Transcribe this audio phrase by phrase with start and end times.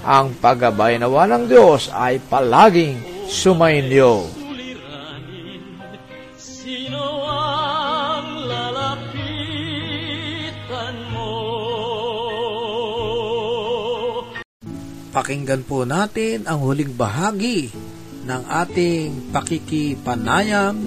[0.00, 4.24] ang paggabay nawa ng Diyos ay palaging sumainyo.
[6.40, 9.66] Sino ang lalapitan
[11.12, 11.32] mo?
[15.12, 17.68] Pakinggan po natin ang huling bahagi
[18.24, 20.80] ng ating pakikipanayam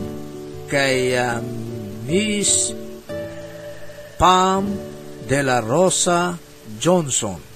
[0.72, 1.44] kay um,
[2.10, 2.74] Miss
[4.18, 4.70] Pam
[5.28, 6.38] De La Rosa
[6.80, 7.53] Johnson.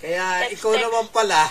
[0.00, 0.84] Kaya Text, ikaw text.
[0.88, 1.42] naman pala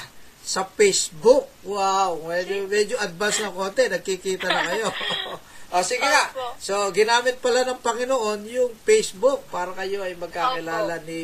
[0.42, 1.46] sa Facebook.
[1.62, 3.86] Wow, medyo, medyo advance na konti.
[3.86, 4.90] Nagkikita na kayo.
[5.78, 6.26] o sige nga.
[6.34, 6.58] Opo.
[6.58, 11.22] So, ginamit pala ng Panginoon yung Facebook para kayo ay magkakilala ni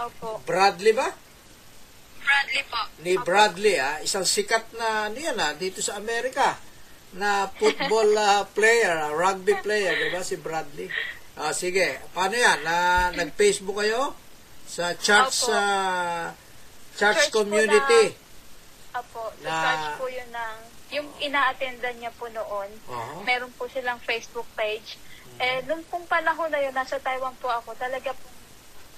[0.00, 0.40] Opo.
[0.48, 1.12] Bradley ba?
[2.24, 2.80] Bradley po.
[3.04, 6.56] Ni Bradley, ah, isang sikat na, ano yan, ah, dito sa Amerika,
[7.16, 10.88] na football ah, player, ah, rugby player, di ba, si Bradley?
[11.36, 12.64] Ah, sige, paano yan?
[12.64, 12.76] Na,
[13.12, 14.16] nag-Facebook kayo?
[14.68, 15.48] Sa church, Opo.
[15.48, 15.60] sa
[16.94, 18.12] church, Church po community?
[18.92, 19.32] Opo.
[19.40, 20.56] Sa Na- church po yun ng,
[20.90, 23.24] yung ina-attendan niya po noon, Oo.
[23.24, 25.00] meron po silang Facebook page.
[25.38, 28.26] Eh, nung pong panahon na yun, nasa Taiwan po ako, talaga po,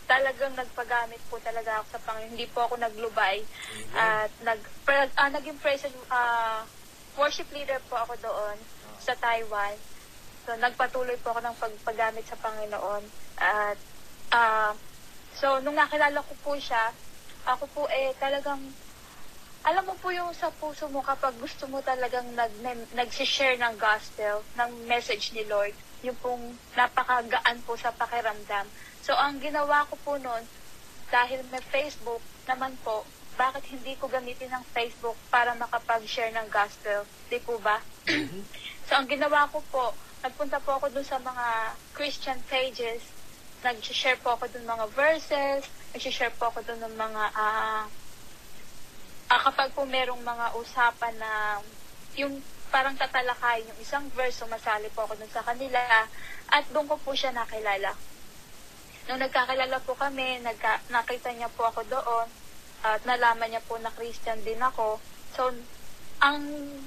[0.06, 2.32] talagang nagpagamit po talaga ako sa Panginoon.
[2.34, 3.47] Hindi po ako naglubay.
[3.94, 6.66] At nag, pra- ah, naging praise and, ah,
[7.14, 8.56] worship leader po ako doon
[8.98, 9.78] sa Taiwan.
[10.42, 13.04] So, nagpatuloy po ako ng pagpagamit sa Panginoon.
[13.38, 13.78] At,
[14.32, 14.75] ah,
[15.40, 16.92] so, nung nakilala ko po siya,
[17.48, 18.60] ako po eh talagang
[19.60, 22.52] alam mo po yung sa puso mo kapag gusto mo talagang nag,
[22.96, 28.64] nag-share ng gospel, ng message ni Lord, yung pong napakagaan po sa pakiramdam.
[29.04, 30.48] So, ang ginawa ko po noon,
[31.12, 33.04] dahil may Facebook naman po,
[33.36, 37.04] bakit hindi ko gamitin ng Facebook para makapag-share ng gospel?
[37.28, 37.84] Di po ba?
[38.88, 39.92] so, ang ginawa ko po,
[40.24, 43.04] nagpunta po ako dun sa mga Christian pages,
[43.60, 47.84] nag-share po ako dun mga verses, nag-share po ako dun ng mga ah
[49.31, 51.62] ah, kapag po merong mga usapan na
[52.19, 56.07] yung parang tatalakayin yung isang verse, sumasali po ako dun sa kanila
[56.51, 57.95] at doon ko po siya nakilala.
[59.10, 62.27] Nung nagkakilala po kami, nagka, nakita niya po ako doon
[62.86, 65.03] at nalaman niya po na Christian din ako.
[65.34, 65.51] So,
[66.22, 66.42] ang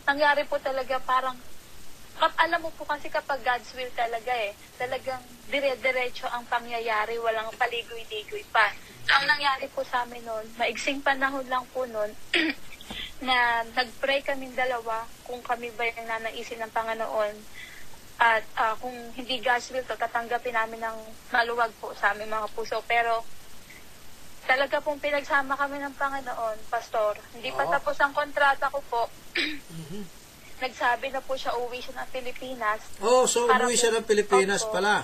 [0.07, 1.35] nangyari po talaga parang
[2.19, 7.49] kap, alam mo po kasi kapag God's will talaga eh, talagang dire-diretso ang pangyayari, walang
[7.57, 8.71] paligoy-ligoy pa.
[9.05, 12.11] So, ang nangyari po sa amin noon, maigsing panahon lang po noon,
[13.27, 17.35] na nag-pray kami dalawa kung kami ba yung nanaisin ng Panginoon
[18.23, 20.97] at ah, kung hindi God's will to, tatanggapin namin ng
[21.33, 22.79] maluwag po sa aming mga puso.
[22.87, 23.25] Pero
[24.47, 27.17] talaga pong pinagsama kami ng Panginoon, Pastor.
[27.35, 29.03] Hindi pa tapos ang kontrata ko po.
[30.63, 32.79] Nagsabi na po siya uwi siya ng Pilipinas.
[33.03, 34.79] Oh, so Para umuwi siya ng Pilipinas Opo.
[34.79, 35.03] pala.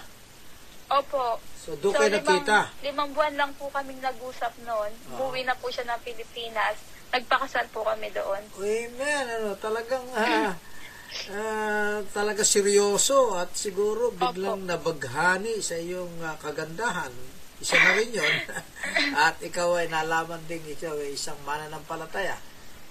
[0.88, 1.44] Opo.
[1.60, 2.80] So, doon kayo nagkita.
[2.80, 4.88] Limang buwan lang po kaming nag-usap noon.
[4.90, 5.28] Oo.
[5.28, 6.80] Umuwi na po siya ng Pilipinas.
[7.12, 8.40] Nagpakasal po kami doon.
[8.56, 10.56] Amen, ano, talagang ah,
[11.36, 17.12] ah, talaga seryoso at siguro biglang nabaghani sa iyong ah, kagandahan.
[17.60, 18.36] Isa na rin yun.
[19.28, 22.40] at ikaw ay nalaman din ikaw ay isang mananampalataya.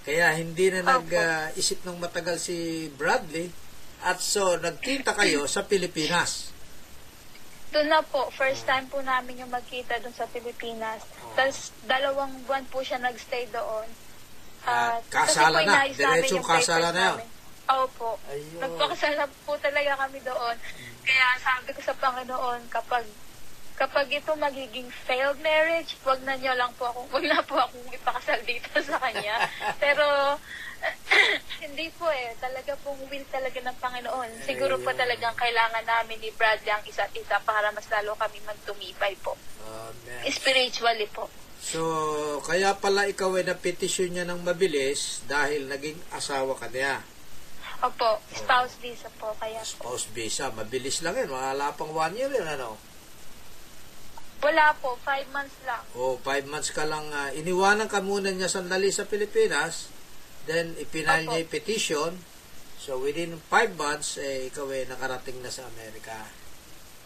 [0.09, 3.53] Kaya hindi na nag-isip ng matagal si Bradley
[4.01, 6.49] at so nagkita kayo sa Pilipinas.
[7.69, 11.05] Doon na po, first time po namin yung magkita doon sa Pilipinas.
[11.37, 13.85] Tapos dalawang buwan po siya nagstay doon.
[14.65, 15.85] At kasala na.
[15.93, 17.29] Diretsong yung kasala na yun.
[17.69, 18.17] Opo.
[18.33, 18.65] Ayun.
[18.65, 20.57] Nagpakasala po talaga kami doon.
[21.05, 23.05] Kaya sabi ko sa Panginoon, kapag
[23.79, 27.87] kapag ito magiging failed marriage, wag na niyo lang po ako, wag na po akong
[27.87, 29.47] ipakasal dito sa kanya.
[29.83, 30.35] Pero
[31.65, 34.29] hindi po eh, talaga pong will talaga ng Panginoon.
[34.43, 39.15] Siguro po talagang kailangan namin ni Bradley ang isa't isa para mas lalo kami magtumibay
[39.23, 39.39] po.
[39.63, 40.27] Amen.
[40.27, 41.31] Spiritually po.
[41.59, 41.79] So,
[42.43, 46.99] kaya pala ikaw ay napetisyon niya ng mabilis dahil naging asawa ka niya.
[47.79, 49.31] Opo, spouse visa po.
[49.39, 49.95] Kaya po.
[49.95, 51.31] Spouse visa, mabilis lang yun.
[51.31, 52.75] Wala pang one year yun, ano?
[54.39, 55.83] Wala po, five months lang.
[55.99, 59.91] O, five months ka lang, ah, iniwanan ka muna niya sandali sa Pilipinas,
[60.47, 61.35] then ipinal Opo.
[61.35, 62.11] niya yung petition,
[62.79, 66.15] so within five months, eh, ikaw ay nakarating na sa Amerika.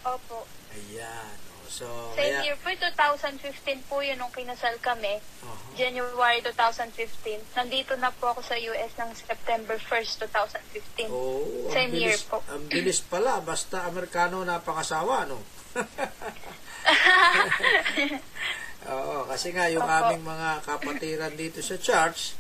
[0.06, 0.46] Opo.
[0.78, 1.34] Ayan.
[1.64, 5.18] O, so, Same kaya, year po, 2015 po yun nung kinasal kami.
[5.42, 5.74] Aha.
[5.74, 7.42] January 2015.
[7.58, 11.10] Nandito na po ako sa US ng September 1st, 2015.
[11.10, 12.46] Oo, ang Same year bilis, po.
[12.46, 15.42] Ang bilis pala, basta Amerikano napakasawa, no?
[18.94, 19.96] Oo, kasi nga yung Opo.
[20.04, 22.36] aming mga kapatiran dito sa church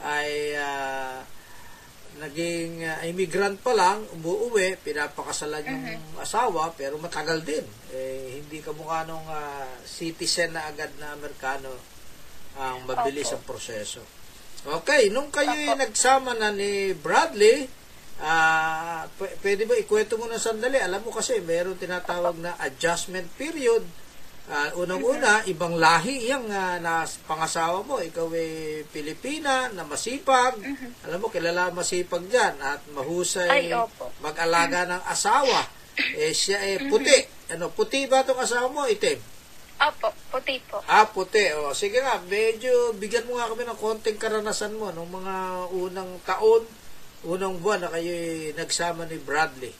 [0.00, 1.20] ay ah,
[2.18, 6.18] naging ah, immigrant pa lang, umuuwi, pinapakasalan yung Mm-hmm.
[6.18, 7.64] asawa, pero matagal din.
[7.92, 11.68] Eh, hindi kamukha nung ah, citizen na agad na Amerikano
[12.56, 13.36] ang mabilis Opo.
[13.36, 14.00] ang proseso.
[14.62, 15.76] Okay, nung kayo Opo.
[15.76, 17.68] nagsama na ni Bradley,
[18.22, 20.78] ah p- pwede ba ikwento mo na sandali?
[20.78, 23.82] Alam mo kasi meron tinatawag na adjustment period.
[24.50, 28.02] Ah, unang-una, ibang lahi yung ah, na pangasawa mo.
[28.02, 28.50] Ikaw ay
[28.90, 30.58] Pilipina, na masipag.
[31.06, 34.10] Alam mo, kilala masipag dyan at mahusay Ay, opo.
[34.18, 35.62] mag-alaga ng asawa.
[36.18, 37.14] Eh, siya eh, puti.
[37.54, 38.82] Ano, puti ba itong asawa mo?
[38.82, 39.22] Itim.
[39.78, 40.82] Opo, puti po.
[40.90, 41.46] Ah, puti.
[41.62, 45.34] O, sige nga, medyo bigyan mo nga kami ng konting karanasan mo nung mga
[45.70, 46.66] unang taon,
[47.22, 48.12] unang buwan na kayo
[48.58, 49.74] nagsama ni Bradley.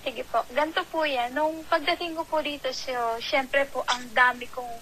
[0.00, 0.40] Sige po.
[0.52, 1.36] Ganto po yan.
[1.36, 4.72] Nung pagdating ko po dito, so, syempre po, ang dami kong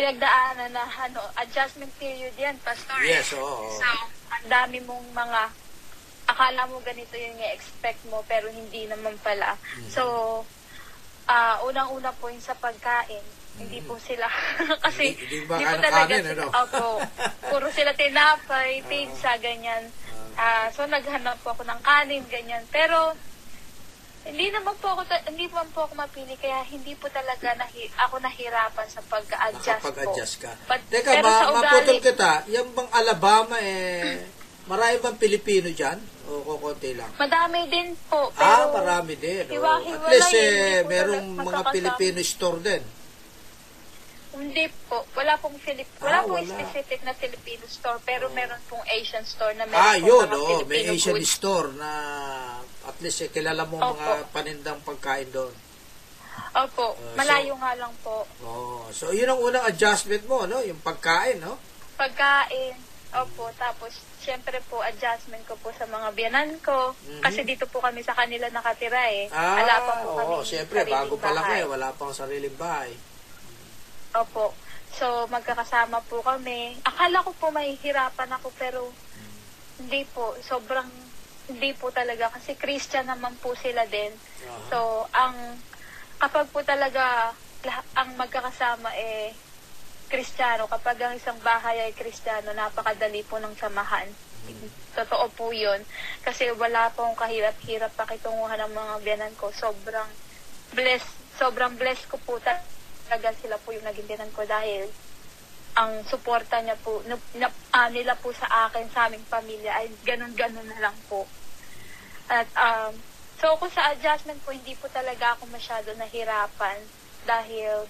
[0.00, 2.96] pinagdaanan na ano, adjustment period yan, Pastor.
[3.04, 3.68] Yes, oo.
[3.76, 3.84] So,
[4.32, 5.40] ang dami mong mga
[6.30, 9.58] akala mo ganito yung i-expect mo pero hindi naman pala.
[9.58, 9.90] Mm-hmm.
[9.92, 10.02] So,
[11.30, 13.22] ah unang-una po yung sa pagkain.
[13.54, 14.26] Hindi po sila
[14.84, 15.14] kasi.
[15.14, 16.50] Hindi- hindi ba po ng talaga kanin, sila, ano?
[16.50, 16.62] Ah.
[16.64, 16.82] opo,
[17.46, 19.86] puro sila tinapay, pizza, ganyan.
[20.34, 22.64] Ah, so naghanap po ako ng kanin, ganyan.
[22.68, 23.14] Pero
[24.20, 27.88] hindi naman po ako ta- hindi naman po ako mapili kaya hindi po talaga nahi,
[27.96, 29.88] ako nahirapan sa pag-adjust po.
[29.88, 30.52] Nakapag-adjust ka.
[30.66, 32.30] But- Teka, pero ma sa maputol kita.
[32.48, 34.24] Yung bang Alabama, eh,
[34.66, 35.98] marami bang Pilipino dyan?
[36.30, 37.10] O kukunti lang?
[37.16, 38.30] Madami din po.
[38.30, 39.44] Pero ah, marami din.
[39.44, 39.52] Oh.
[39.52, 41.58] hiwa-hiwalay, At least, eh, merong mga.
[41.68, 42.82] Filipino store din.
[44.30, 45.02] Hindi po.
[45.12, 46.54] Wala pong Filip wala Ah, pong wala.
[46.54, 50.30] specific na Filipino store, pero meron pong Asian store na meron Ah, pong yun, mga
[50.32, 51.30] oh, may Filipino Asian goods.
[51.32, 51.90] store na
[52.80, 53.90] at least eh, kilala mo Opo.
[53.92, 55.50] mga panindang pagkain doon.
[56.52, 56.94] Opo.
[56.94, 58.22] Ah, malayo nga lang po.
[58.40, 60.62] Oh, so yun ang unang adjustment mo, no?
[60.62, 61.58] Yung pagkain, no?
[61.96, 62.78] Pagkain.
[63.10, 63.50] Opo.
[63.56, 66.94] Tapos, syempre po, adjustment ko po sa mga biyanan ko.
[66.94, 67.20] Mhm.
[67.20, 69.26] Kasi dito po kami sa kanila nakatira eh.
[69.30, 71.60] Ah, Wala pa po kami oo, siyempre, sariling bago pa lang bahay.
[71.60, 72.94] eh, wala pang sariling bahay.
[74.12, 74.54] Opo.
[74.90, 76.78] So, magkakasama po kami.
[76.82, 78.80] Akala ko po mahihirapan ako, pero
[79.76, 80.34] hindi po.
[80.40, 80.86] Sobrang
[81.46, 82.30] hindi po talaga.
[82.30, 84.14] Kasi Christian naman po sila din.
[84.46, 84.58] Aha.
[84.68, 84.78] So,
[85.10, 85.58] ang
[86.18, 87.34] kapag po talaga
[87.92, 89.34] ang magkakasama eh
[90.10, 94.10] Kristiyano, kapag ang isang bahay ay Kristiyano, napakadali po ng samahan.
[94.98, 95.86] Totoo po yun.
[96.26, 99.54] Kasi wala pong kahirap-hirap pakitunguhan ng mga biyanan ko.
[99.54, 100.10] Sobrang
[100.74, 101.06] bless,
[101.38, 104.90] sobrang bless ko po talaga sila po yung naging biyanan ko dahil
[105.78, 109.86] ang suporta niya po, na, na- ah, nila po sa akin, sa aming pamilya, ay
[110.02, 111.30] ganun-ganun na lang po.
[112.26, 112.98] At, um,
[113.38, 116.82] so kung sa adjustment po, hindi po talaga ako masyado nahirapan
[117.22, 117.86] dahil,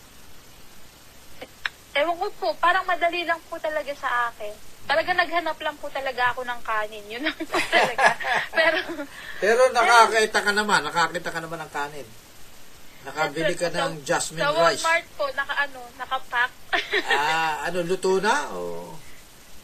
[1.95, 4.53] ewan ko po, parang madali lang po talaga sa akin.
[4.87, 7.05] Talaga naghanap lang po talaga ako ng kanin.
[7.07, 8.07] Yun lang po talaga.
[8.51, 8.77] Pero,
[9.39, 12.09] Pero nakakita ka naman, nakakita ka naman ng kanin.
[13.01, 14.85] Nakabili ka sa- ng jasmine sa rice.
[14.85, 16.53] Walmart po, naka ano, nakapack.
[17.11, 18.51] Ah, ano, luto na?
[18.53, 18.93] O...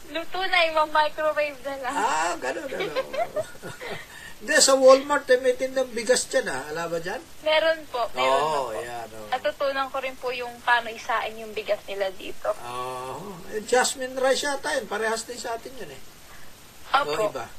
[0.09, 1.93] Luto na, yung microwave na lang.
[1.93, 2.93] Ah, ganun, ano.
[4.37, 6.69] Hindi, sa Walmart, eh, may tindang bigas dyan, ah.
[6.69, 7.17] Alam ba dyan?
[7.41, 8.77] Meron po, meron Oo, po.
[8.77, 9.25] yan, oh.
[9.27, 12.53] Natutunan ko rin po yung paano isain yung bigas nila dito.
[12.61, 14.85] Oh, eh, jasmine rice yata yun.
[14.85, 16.01] Parehas din sa atin yun, eh.
[16.93, 17.17] Opo.
[17.17, 17.49] O, iba?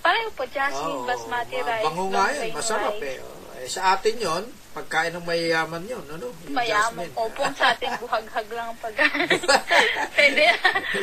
[0.00, 3.04] Pareho po, jasmine, Oo, basmati ma- rice, Bango nga yun, masarap rice.
[3.04, 3.16] eh.
[3.20, 3.68] Oh, eh.
[3.68, 6.32] Sa atin yon pagkain ng mayayaman yun, ano?
[6.48, 7.06] Yung Mayaman.
[7.06, 7.12] jasmine.
[7.14, 9.28] Opo, sa atin buhaghag lang ang pagkain.
[10.16, 10.44] pwede,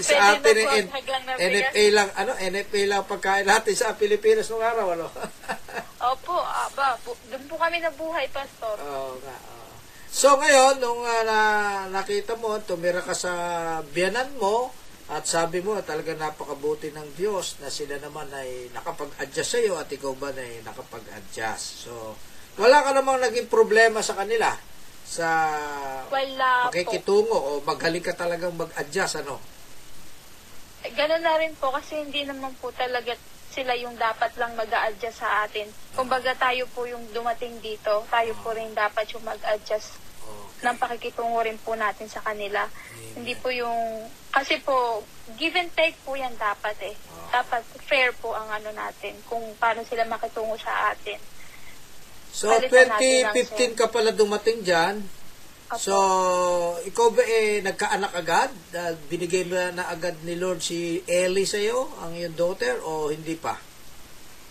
[0.01, 1.31] sa pwede atin, na eh, buhaghag lang na.
[1.37, 5.07] NFA lang, ano, NFA lang pagkain natin sa Pilipinas nung araw, ano?
[6.11, 8.75] Opo, aba, bu- doon po kami nabuhay, Pastor.
[8.81, 9.37] Oo nga.
[9.37, 9.67] oo.
[10.09, 11.39] So ngayon, nung ah, na,
[11.93, 13.31] nakita mo, tumira ka sa
[13.93, 14.73] biyanan mo,
[15.09, 19.89] at sabi mo, talaga napakabuti ng Diyos na sila naman ay nakapag-adjust sa iyo at
[19.89, 21.89] ikaw ba na ay nakapag-adjust.
[21.89, 22.13] So,
[22.55, 24.55] wala ka namang naging problema sa kanila
[25.03, 25.27] sa
[26.07, 26.73] Wala po.
[26.73, 29.37] pakikitungo o magaling ka talagang mag-adjust, ano?
[30.89, 33.13] Ganun na rin po kasi hindi naman po talaga
[33.49, 35.65] sila yung dapat lang mag adjust sa atin.
[35.91, 39.97] Kumbaga tayo po yung dumating dito, tayo po rin dapat yung mag-adjust
[40.59, 40.67] Okay.
[40.67, 42.67] ng pakikitungo rin po natin sa kanila.
[43.15, 45.01] Hindi po yung, kasi po,
[45.33, 46.95] give and take po yan dapat eh.
[47.31, 51.15] Dapat fair po ang ano natin, kung paano sila makitungo sa atin.
[52.31, 52.99] So, natin lang,
[53.33, 55.01] 2015 ka pala dumating dyan.
[55.69, 55.77] Opo.
[55.77, 55.95] So,
[56.81, 58.49] ikaw ba eh nagkaanak agad?
[59.05, 63.53] Binigay mo na agad ni Lord si Ellie sa'yo, ang iyong daughter, o hindi pa?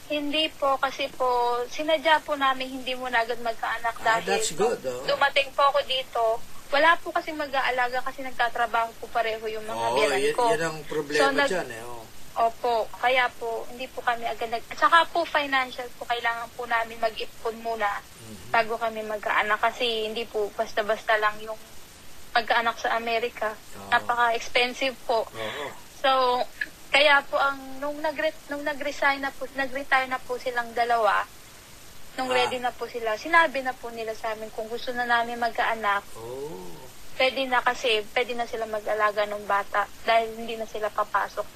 [0.09, 1.27] Hindi po, kasi po,
[1.69, 5.05] sinadya po namin hindi mo na agad magkaanak Ah, dahil that's good, oh.
[5.05, 6.25] dumating po ako dito,
[6.69, 10.45] wala po kasi mag-aalaga kasi nagtatrabaho po pareho yung mga Oo, biyanan yun, ko.
[10.49, 11.83] yun ang problema So, nag- dyan eh.
[11.85, 12.05] Oh.
[12.39, 14.63] Opo, kaya po, hindi po kami agad nag...
[14.73, 17.91] Saka po, financial po, kailangan po namin mag-ipon muna
[18.29, 18.53] Mm-hmm.
[18.53, 21.57] bago kami magkaanak kasi hindi po basta-basta lang yung
[22.31, 23.57] magkaanak sa Amerika.
[23.75, 23.89] Oo.
[23.89, 25.25] Napaka-expensive po.
[25.25, 25.65] Oo.
[25.97, 26.45] So,
[26.89, 31.25] kaya po ang nung nag nung nag-resign na po, nag-retire na po silang dalawa,
[32.15, 32.37] nung Ah.
[32.37, 36.05] ready na po sila, sinabi na po nila sa amin kung gusto na namin magkaanak,
[36.13, 36.69] Oh.
[37.17, 41.49] pwede na kasi, pwede na sila mag-alaga ng bata dahil hindi na sila papasok.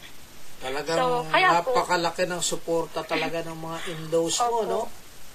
[0.62, 4.82] Talagang So, kaya po- napakalaki ng suporta talaga ng mga in-laws mo, no?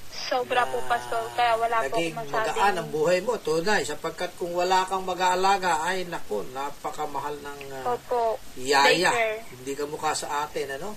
[0.08, 3.84] Sobra po, Pastor, kaya wala po akong magaan ang buhay mo, tunay.
[3.84, 9.14] Sapagkat kung wala kang mag-aalaga, ay naku, napakamahal ng Opo, yaya.
[9.46, 10.96] Hindi ka mukha sa atin, ano?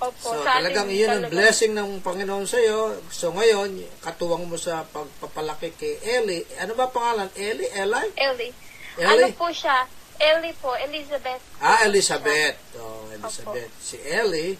[0.00, 2.96] Opo, So, sa talagang atin yun ang talagang- blessing ng Panginoon sa iyo.
[3.10, 6.46] So, ngayon, katuwang mo sa pagpapalaki kay Ellie.
[6.58, 7.28] Ano ba pangalan?
[7.34, 7.68] Ellie?
[7.68, 8.04] Eli?
[8.14, 8.52] Ellie.
[8.94, 9.30] Ellie?
[9.30, 9.84] Ano po siya?
[10.24, 11.42] Ellie po, Elizabeth.
[11.58, 12.56] Ah, Elizabeth.
[12.76, 13.68] Oh, Elizabeth.
[13.78, 14.56] Si Ellie,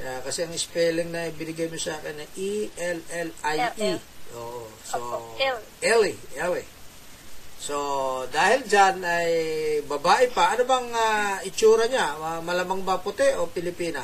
[0.00, 3.70] ah, kasi ang spelling na binigay mo sa akin na E E-L-L-I-E.
[3.78, 3.98] L-L.
[4.34, 4.66] Oo.
[4.82, 5.38] So, Opo,
[5.80, 6.18] Ellie.
[6.34, 6.66] Ellie.
[7.58, 7.76] So,
[8.28, 9.30] dahil dyan ay
[9.84, 12.14] babae pa, ano bang ah, itsura niya?
[12.14, 14.02] Ma- Malamang ba puti o Pilipina?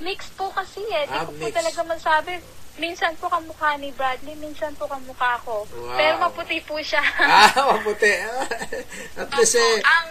[0.00, 1.04] Mix po kasi eh.
[1.04, 1.44] Di Ah, ko mix.
[1.44, 2.34] po talaga masabi.
[2.78, 5.66] Minsan po kamukha ni Bradley, minsan po kamukha ko.
[5.66, 5.96] Wow.
[5.98, 7.02] Pero maputi po siya.
[7.26, 8.12] ah, maputi.
[9.20, 10.08] At least eh, ang,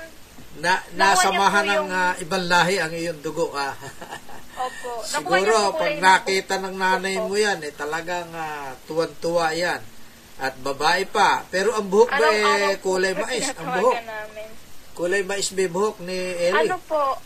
[0.59, 3.55] na, nasamahan ng yung- ah, ibang lahi ang iyong dugo.
[3.55, 3.73] Ah.
[4.65, 5.01] opo.
[5.07, 7.31] Siguro, pag nakita ng nanay Opo.
[7.31, 9.79] mo yan, eh, talagang ah, tuwan-tuwa yan.
[10.39, 11.43] At babae pa.
[11.51, 13.51] Pero ang buhok ba eh, kulay mais?
[13.59, 13.95] Ang buhok.
[14.95, 16.71] Kulay mais yung buhok ni Ellie?
[16.71, 17.19] Ano po?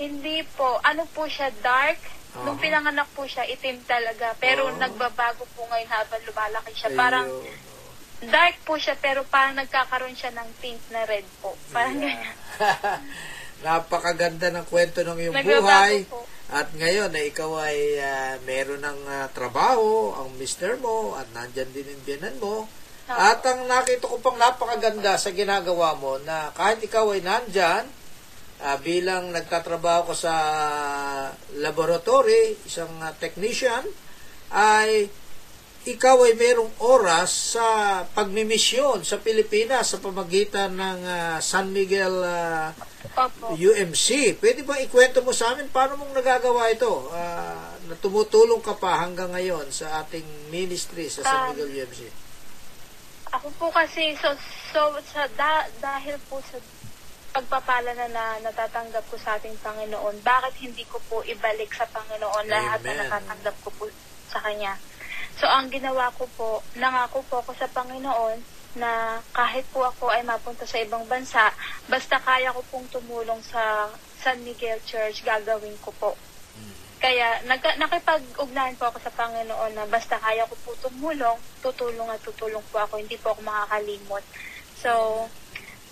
[0.00, 0.80] Hindi po.
[0.80, 2.19] Ano po siya, dark?
[2.38, 2.62] Nung Aha.
[2.62, 4.32] pinanganak po siya, itim talaga.
[4.38, 4.78] Pero Oo.
[4.78, 6.90] nagbabago po ngayon habang lumalaki siya.
[6.94, 7.00] Ayun.
[7.00, 7.28] Parang
[8.20, 11.58] dark po siya, pero parang nagkakaroon siya ng pink na red po.
[11.74, 12.36] Parang ganyan.
[13.66, 15.96] Napakaganda ng kwento ng iyong Nagbabago buhay.
[16.06, 16.20] po.
[16.50, 21.70] At ngayon, na ikaw ay ah, meron ng ah, trabaho, ang mister mo, at nandyan
[21.74, 22.66] din yung biyanan mo.
[23.10, 27.90] At ang nakita ko pang napakaganda sa ginagawa mo, na kahit ikaw ay nandyan,
[28.62, 30.34] ah, bilang nagtatrabaho ko sa
[31.58, 33.84] laboratory, isang ah, technician,
[34.52, 35.08] ay
[35.88, 37.66] ikaw ay merong oras sa
[38.12, 42.20] pagmimisyon sa Pilipinas sa pamagitan ng ah, San Miguel
[43.16, 43.56] Opo.
[43.56, 44.36] UMC.
[44.36, 47.08] Pwede ba ikwento mo sa amin paano mong nagagawa ito?
[47.10, 52.00] Ah, na tumutulong ka pa hanggang ngayon sa ating ministry sa San Um, Miguel UMC.
[53.30, 54.30] Ako po kasi, so,
[54.74, 56.58] so sa da, dahil po sa
[57.30, 62.46] pagpapala na, na natatanggap ko sa ating Panginoon, bakit hindi ko po ibalik sa Panginoon
[62.50, 63.00] lahat na Amen.
[63.06, 63.84] natatanggap ko po
[64.30, 64.74] sa Kanya?
[65.38, 68.38] So, ang ginawa ko po, nangako po ako sa Panginoon
[68.78, 71.50] na kahit po ako ay mapunta sa ibang bansa,
[71.90, 76.12] basta kaya ko pong tumulong sa San Miguel Church, gagawin ko po.
[77.00, 82.20] Kaya nag, nakipag-ugnayan po ako sa Panginoon na basta kaya ko po tumulong, tutulong at
[82.20, 84.20] tutulong po ako, hindi po ako makakalimot.
[84.76, 85.24] So,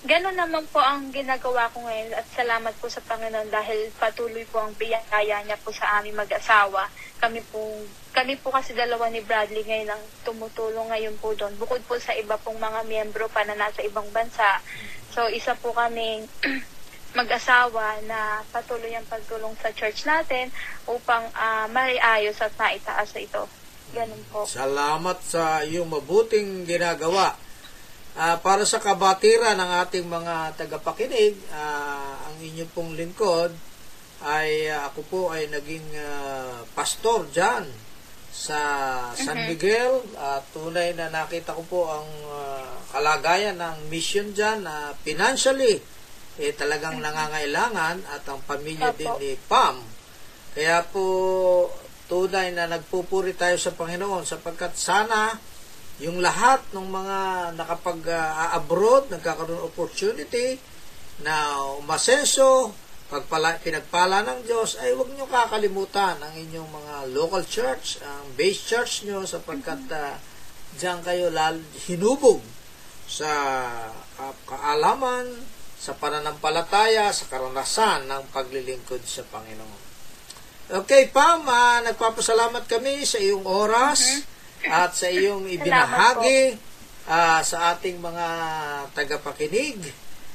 [0.06, 4.62] ganun naman po ang ginagawa ko ngayon at salamat po sa Panginoon dahil patuloy po
[4.62, 6.86] ang biyaya niya po sa aming mag-asawa.
[7.18, 7.58] Kami po,
[8.14, 11.50] kami po kasi dalawa ni Bradley ngayon ang tumutulong ngayon po doon.
[11.58, 14.62] Bukod po sa iba pong mga miyembro pa na nasa ibang bansa.
[15.10, 16.30] So, isa po kaming
[17.18, 20.54] mag-asawa na patuloy ang pagtulong sa church natin
[20.86, 23.50] upang uh, maiayos at maitaas ito.
[23.90, 24.46] Ganun po.
[24.46, 27.47] Salamat sa iyong mabuting ginagawa.
[28.18, 33.54] Ah, para sa kabatiran ng ating mga tagapakinig, ah, ang inyong pong lingkod
[34.26, 37.70] ay ah, ako po ay naging ah, pastor dyan
[38.34, 38.58] sa
[39.14, 40.02] San Miguel.
[40.18, 45.78] at tunay na nakita ko po ang ah, kalagayan ng mission dyan na financially
[46.42, 48.98] eh, talagang nangangailangan at ang pamilya Opo.
[48.98, 49.78] din ni Pam.
[50.58, 51.06] Kaya po
[52.10, 55.38] tunay na nagpupuri tayo sa Panginoon sapagkat sana
[55.98, 57.18] yung lahat ng mga
[57.58, 60.54] nakapag-abroad, nagkakaroon ng opportunity
[61.26, 62.70] na umasenso,
[63.10, 68.62] pagpala, pinagpala ng Diyos, ay huwag nyo kakalimutan ang inyong mga local church, ang base
[68.62, 70.14] church nyo, sapagkat uh,
[70.78, 71.58] diyan kayo lal,
[71.90, 72.38] hinubog
[73.10, 73.32] sa
[74.14, 75.26] ka- kaalaman,
[75.78, 79.82] sa pananampalataya, sa karanasan ng paglilingkod sa Panginoon.
[80.68, 84.22] Okay, Pam, ah, nagpapasalamat kami sa iyong oras
[84.66, 86.58] at sa iyong ibinahagi
[87.06, 88.26] ah, sa ating mga
[88.96, 89.78] tagapakinig.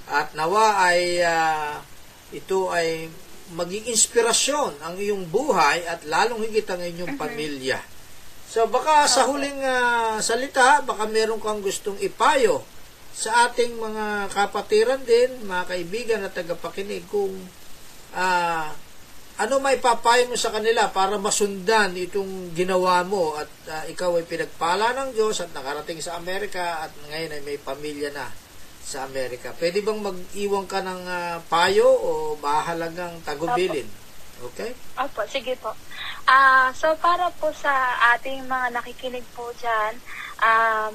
[0.08, 1.84] At nawa ay ah,
[2.32, 3.08] ito ay
[3.53, 7.80] maging inspirasyon ang iyong buhay at lalong higit ang inyong pamilya.
[8.48, 12.63] So baka sa huling ah, salita, baka meron kang gustong ipayo
[13.13, 17.34] sa ating mga kapatiran din, mga kaibigan at tagapakinig kung
[18.18, 18.74] ah,
[19.34, 24.29] ano may papayo mo sa kanila para masundan itong ginawa mo at ah, ikaw ay
[24.29, 28.29] pinagpala ng Diyos at nakarating sa Amerika at ngayon ay may pamilya na
[28.84, 29.55] sa Amerika.
[29.57, 33.90] Pwede bang mag-iwan ka ng ah, payo o mahalagang tagubilin?
[34.53, 34.75] Okay?
[35.01, 35.74] Opo, sige po.
[36.29, 37.74] Ah, so para po sa
[38.14, 39.94] ating mga nakikinig po diyan,
[40.46, 40.94] um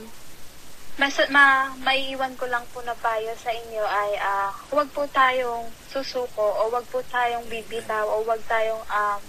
[0.98, 5.70] mas ma maiiwan ko lang po na payo sa inyo ay ah huwag po tayong
[5.86, 9.22] susuko o huwag po tayong bibitaw o huwag tayong um,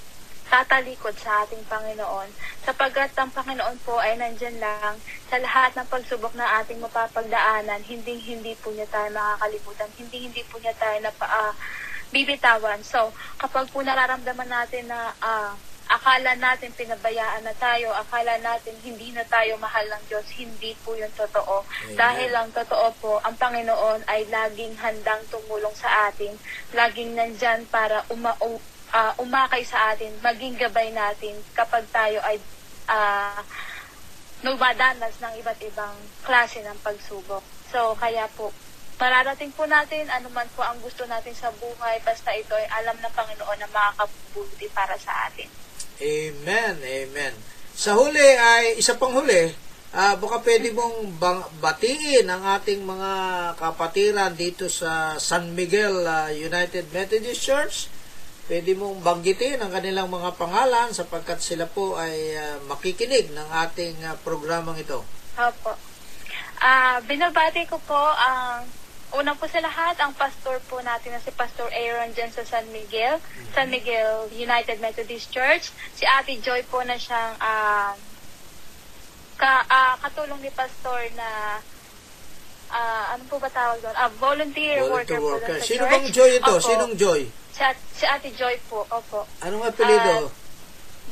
[0.49, 2.25] tatalikod sa ating Panginoon
[2.65, 4.97] sapagkat ang Panginoon po ay nandyan lang
[5.29, 7.86] sa lahat ng pagsubok na ating mapapagdaanan.
[7.86, 9.89] Hindi hindi po niya tayo makakalimutan.
[9.93, 11.53] Hindi hindi po niya tayo na ah,
[12.10, 12.82] bibitawan.
[12.82, 15.53] So kapag po nararamdaman natin na ah,
[15.89, 20.93] akala natin pinabayaan na tayo, akala natin hindi na tayo mahal ng Diyos, hindi po
[20.93, 21.65] yun totoo.
[21.65, 21.97] Amen.
[21.97, 26.38] Dahil lang totoo po, ang Panginoon ay laging handang tumulong sa atin,
[26.78, 28.62] laging nandyan para uma, u-
[28.93, 32.38] ah, umakay sa atin, maging gabay natin kapag tayo ay
[32.86, 33.41] ah,
[34.45, 37.41] numadanas ng iba't ibang klase ng pagsubok.
[37.73, 38.54] So, kaya po,
[39.02, 42.93] mararating po natin ano man po ang gusto natin sa buhay, basta ito ay alam
[43.02, 45.49] ng Panginoon na makakabuti para sa atin.
[45.99, 47.33] Amen, amen.
[47.75, 49.51] Sa huli ay, isa pang huli,
[49.91, 53.12] ah baka pwede mong bang, batiin ang ating mga
[53.59, 57.91] kapatiran dito sa San Miguel ah, United Methodist Church.
[58.47, 63.99] Pwede mong banggitin ang kanilang mga pangalan sapagkat sila po ay ah, makikinig ng ating
[64.07, 65.03] ah, programang ito.
[65.35, 65.75] Opo.
[66.63, 68.63] Ah, binabati ko po ang
[69.09, 72.69] una po sa lahat ang pastor po natin na si Pastor Aaron dyan sa San
[72.69, 73.17] Miguel,
[73.57, 75.73] San Miguel United Methodist Church.
[75.97, 77.97] Si Ate Joy po na siyang ah,
[79.39, 81.57] ka, ah, katulong ni pastor na
[82.69, 83.95] ah, ano po ba tawag doon?
[83.97, 85.57] Ah, volunteer, Volunteer worker, po worker.
[85.57, 86.53] sa Sino bang Joy ito?
[86.53, 86.61] Opo.
[86.61, 87.21] Sinong Joy?
[87.49, 87.61] Si,
[87.97, 89.25] si Ate Joy po, opo.
[89.41, 90.29] Anong apelido?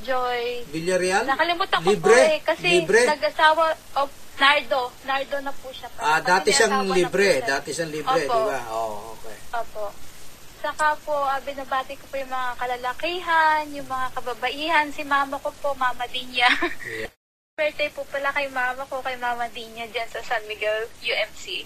[0.06, 1.26] Joy Villarreal?
[1.26, 2.14] Nakalimutan ko Libre?
[2.14, 3.10] po eh, kasi Libre?
[3.10, 5.90] nag-asawa, oh, Nardo, Nardo na po siya.
[5.98, 7.42] Ah, dati siyang libre.
[7.42, 8.62] Dati siyang libre, di ba?
[8.70, 9.38] Oo, okay.
[9.58, 9.90] Opo.
[10.62, 14.86] Saka po, ah, binabati ko po yung mga kalalakihan, yung mga kababaihan.
[14.94, 16.50] Si mama ko po, Mama Dinya.
[16.86, 17.10] Yeah.
[17.58, 21.66] Birthday po pala kay mama ko, kay Mama Dinya dyan sa San Miguel UMC.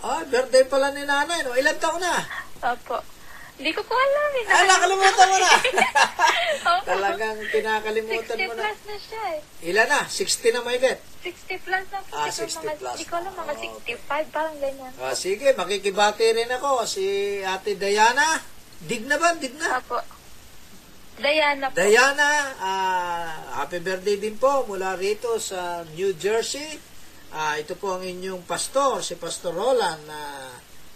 [0.00, 1.52] Ah, birthday pala ni nanay, no?
[1.52, 2.24] Ilan taon na?
[2.64, 3.04] Opo.
[3.60, 4.44] Hindi ko po alam eh.
[4.48, 5.52] Ah, nakalimutan mo na.
[6.88, 8.62] Talagang kinakalimutan 60 mo na.
[8.64, 9.68] plus na siya eh.
[9.68, 10.00] Ilan na?
[10.08, 10.96] 60 na may get.
[11.20, 12.12] 60 plus na po.
[12.16, 12.94] Ah, Siguro 60 mga, plus.
[12.96, 14.92] Hindi ko alam, mga Oh, 65, parang ganyan.
[14.96, 16.88] Ah, sige, makikibati rin ako.
[16.88, 17.04] Si
[17.44, 18.40] Ate Diana.
[18.80, 19.36] Dig na ba?
[19.36, 19.76] Dig na.
[19.76, 20.00] Opo.
[21.20, 21.76] Diana po.
[21.76, 22.28] Diana,
[22.64, 23.28] ah,
[23.60, 26.80] happy birthday din po mula rito sa New Jersey.
[27.28, 30.48] Ah, ito po ang inyong pastor, si Pastor Roland na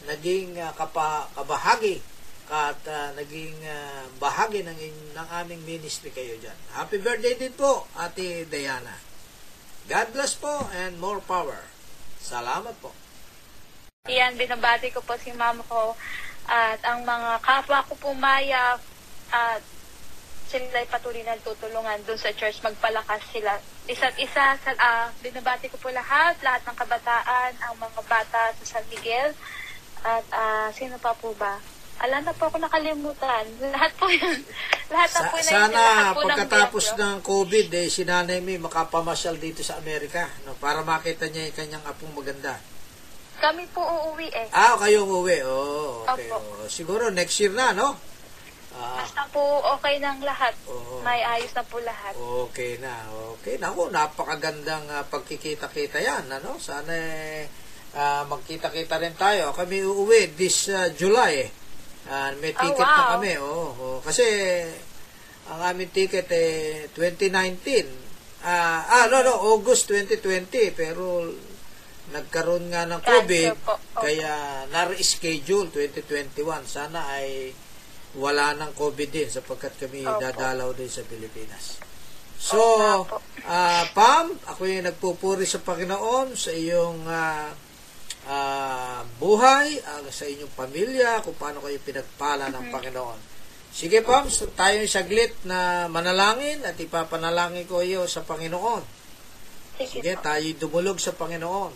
[0.08, 2.13] naging ah, kapa, kabahagi
[2.52, 4.76] at ah, naging ah, bahagi ng,
[5.16, 6.56] ng aming ministry kayo dyan.
[6.76, 8.96] Happy birthday din po, Ate Diana.
[9.88, 11.60] God bless po and more power.
[12.20, 12.92] Salamat po.
[14.08, 15.96] Yan, binabati ko po si mama ko
[16.44, 18.76] at ang mga kapwa ko po Maya
[19.32, 19.62] at
[20.48, 23.58] sila patuloy na tutulungan doon sa church, magpalakas sila.
[23.90, 28.64] Isa't isa, sa, ah, binabati ko po lahat, lahat ng kabataan, ang mga bata sa
[28.78, 29.34] San Miguel,
[30.04, 31.58] at ah, sino pa po ba?
[32.02, 33.44] Ala na po ako nakalimutan.
[33.70, 34.38] Lahat po yun.
[34.92, 35.52] Lahat na Sa- po na yun.
[35.54, 37.04] sana lahat po ng pagkatapos miyembro.
[37.06, 41.56] ng COVID, eh, si Nanay May makapamasyal dito sa Amerika no, para makita niya yung
[41.56, 42.58] kanyang apong maganda.
[43.34, 44.46] Kami po uuwi eh.
[44.50, 45.42] Ah, kayong uwi.
[45.42, 46.30] Oh, okay.
[46.30, 46.64] Opo.
[46.64, 46.66] oh.
[46.70, 47.98] Siguro next year na, no?
[48.74, 49.42] Ah, Basta po
[49.74, 50.54] okay ng lahat.
[50.66, 50.98] Oo.
[51.02, 52.14] May ayos na po lahat.
[52.18, 52.94] okay na.
[53.38, 53.58] Okay.
[53.58, 56.26] Naku, napakagandang ah, pagkikita-kita yan.
[56.30, 56.58] Ano?
[56.58, 57.46] Sana eh,
[57.94, 59.50] ah, magkita-kita rin tayo.
[59.54, 61.50] Kami uuwi this ah, July eh.
[62.06, 63.10] Ah, may Oh, ticket na wow.
[63.16, 63.32] kami.
[63.38, 63.98] Oh, oh.
[64.00, 64.24] Kasi
[65.46, 68.44] ang aming ticket eh 2019.
[68.44, 70.72] Ah, ah, no, no, August 2020.
[70.72, 71.24] Pero
[72.10, 73.74] nagkaroon nga ng COVID, po.
[73.74, 74.04] Opo.
[74.04, 74.32] kaya
[74.68, 76.44] na-reschedule 2021.
[76.64, 77.56] Sana ay
[78.14, 80.20] wala ng COVID din sapagkat kami Opo.
[80.20, 81.80] dadalaw din sa Pilipinas.
[82.36, 83.16] So, nga po.
[83.48, 87.48] ah, Pam, ako yung nagpupuri sa Panginoon sa iyong ah,
[88.28, 93.20] ah, buhay, ah, sa inyong pamilya, kung paano kayo pinagpala ng Panginoon.
[93.74, 98.86] Sige, Pam, so tayo yung saglit na manalangin at ipapanalangin ko iyo sa Panginoon.
[99.82, 101.74] Sige, tayo dumulog sa Panginoon.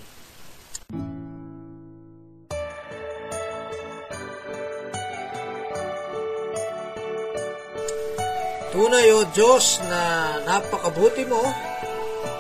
[8.71, 11.43] Tunay o Diyos na napakabuti mo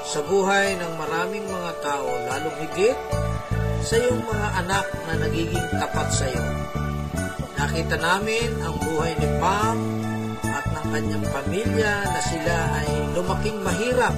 [0.06, 3.27] sa buhay ng maraming mga tao, lalong higit
[3.88, 6.44] sa iyong mga anak na nagiging tapat sa iyo.
[7.56, 9.78] Nakita namin ang buhay ni Pam
[10.44, 14.12] at ng kanyang pamilya na sila ay lumaking mahirap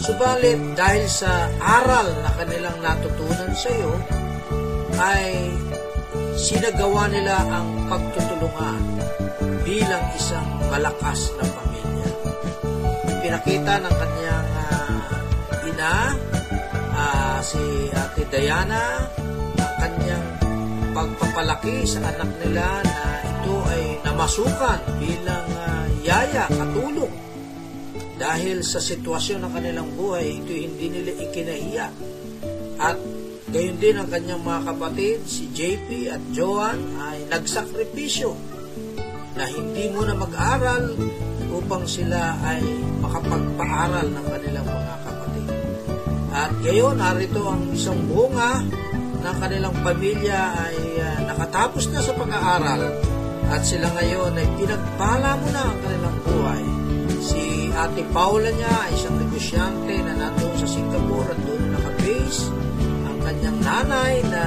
[0.00, 3.92] Subalit dahil sa aral na kanilang natutunan sa iyo,
[4.96, 5.52] ay
[6.40, 8.80] sinagawa nila ang pagtutulungan
[9.60, 12.10] bilang isang malakas na pamilya.
[13.20, 15.94] Pinakita ng kanyang ah, ina,
[17.50, 19.10] si Ate Diana,
[19.58, 20.26] ang kanyang
[20.94, 27.10] pagpapalaki sa anak nila na ito ay namasukan bilang ah, yaya, katulong
[28.20, 31.88] dahil sa sitwasyon ng kanilang buhay, ito hindi nila ikinahiya.
[32.76, 33.00] At
[33.48, 38.36] gayon din ang kanyang mga kapatid, si JP at Joan, ay nagsakripisyo
[39.40, 40.92] na hindi muna mag-aral
[41.50, 42.60] upang sila ay
[43.00, 45.09] makapagpaaral ng kanilang mga kapatid.
[46.40, 48.64] At gayon, narito ang isang bunga
[49.20, 52.96] ng kanilang pamilya ay ah, nakatapos na sa pag-aaral
[53.52, 56.64] at sila ngayon ay pinagpala mo na ang kanilang buhay.
[57.20, 62.48] Si Ate Paula niya ay isang negosyante na nandun sa Singapore at doon na naka-base.
[63.04, 64.44] Ang kanyang nanay na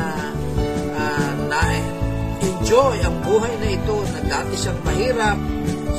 [0.97, 1.61] ah, na
[2.41, 5.37] enjoy ang buhay na ito na dati siyang mahirap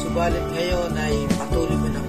[0.02, 2.03] subalit ngayon ay patuloy mo pinagpapala.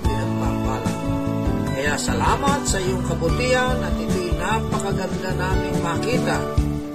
[1.85, 6.41] Kaya salamat sa iyong kabutihan at ito'y napakaganda naming makita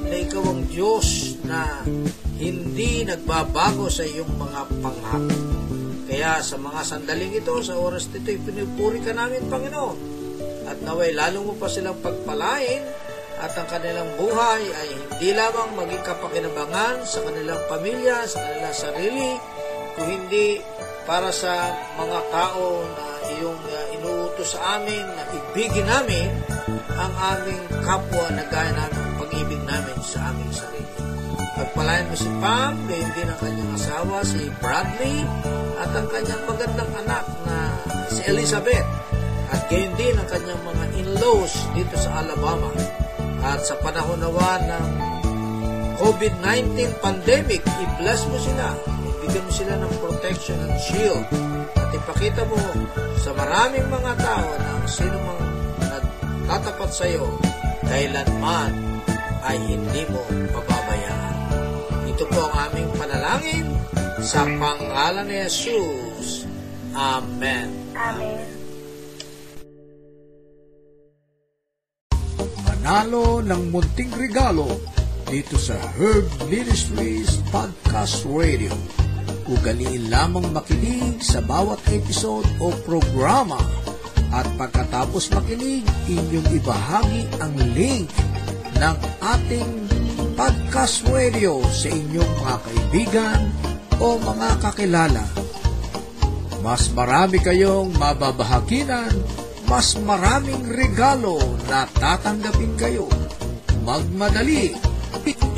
[0.03, 1.87] na ikaw ang Diyos na
[2.35, 5.38] hindi nagbabago sa iyong mga pangako.
[6.11, 9.98] Kaya sa mga sandaling ito, sa oras nito, pinupuri ka namin, Panginoon.
[10.66, 12.83] At naway lalo mo pa silang pagpalain
[13.46, 19.38] at ang kanilang buhay ay hindi lamang maging kapakinabangan sa kanilang pamilya, sa kanilang sarili,
[19.94, 20.59] kung hindi
[21.07, 23.07] para sa mga tao na
[23.38, 23.69] iyong
[24.40, 26.33] inuutos sa amin na ibigin namin
[26.96, 30.88] ang aming kapwa na gaya namin pag-ibig namin sa aming sarili.
[31.61, 35.29] Pagpalain mo si Pam, gayon din ang kanyang asawa, si Bradley,
[35.76, 37.57] at ang kanyang magandang anak na
[38.09, 38.88] si Elizabeth.
[39.53, 42.72] At gayon din ang kanyang mga in-laws dito sa Alabama.
[43.44, 44.87] At sa panahon nawa ng
[46.00, 48.72] COVID-19 pandemic, i-bless mo sila.
[49.20, 51.29] Ibigyan mo sila ng protection and shield.
[51.76, 52.57] At ipakita mo
[53.20, 55.44] sa maraming mga tao na ang sino mang
[55.76, 57.28] nagtatapat sa iyo,
[57.85, 58.72] kailanman
[59.44, 60.24] ay hindi mo
[60.56, 61.37] pababayaan.
[62.09, 63.68] Ito po ang aming panalangin
[64.24, 66.48] sa pangalan ni Jesus.
[66.96, 67.68] Amen.
[67.92, 68.48] Amen.
[72.64, 74.80] Manalo ng munting regalo
[75.28, 78.99] dito sa Herb Ministries Podcast Radio.
[79.50, 83.58] Ugaliin lamang makinig sa bawat episode o programa
[84.30, 88.06] at pagkatapos makinig, inyong ibahagi ang link
[88.78, 89.70] ng ating
[90.38, 93.40] podcast radio sa inyong mga kaibigan
[93.98, 95.26] o mga kakilala.
[96.62, 99.10] Mas marami kayong mababahaginan,
[99.66, 103.10] mas maraming regalo na tatanggapin kayo.
[103.82, 104.89] Magmadali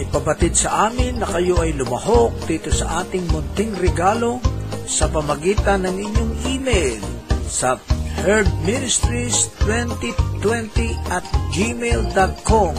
[0.02, 4.40] Ipabatid sa amin na kayo ay lumahok dito sa ating munting regalo
[4.88, 7.00] sa pamagitan ng inyong email
[7.46, 7.78] sa
[8.24, 12.74] herdministries2020 at gmail.com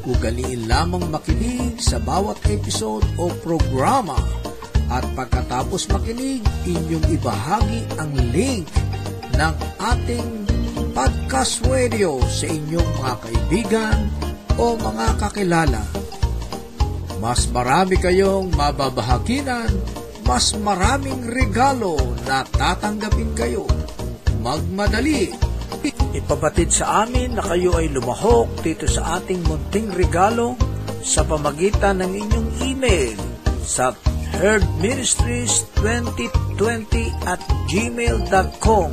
[0.10, 4.18] Ugaliin lamang makinig sa bawat episode o programa
[4.90, 8.66] at pagkatapos makinig, inyong ibahagi ang link
[9.38, 10.30] ng ating
[10.98, 13.98] podcast radio sa inyong mga kaibigan
[14.58, 15.86] o mga kakilala.
[17.22, 19.70] Mas marami kayong mababahaginan,
[20.26, 21.94] mas maraming regalo
[22.26, 23.70] na tatanggapin kayo.
[24.42, 25.45] Magmadali!
[26.16, 30.56] Ipabatid sa amin na kayo ay lumahok dito sa ating munting regalo
[31.06, 33.14] sa pamagitan ng inyong email
[33.62, 33.94] sa
[34.42, 37.38] herdministries2020 at
[37.70, 38.90] gmail.com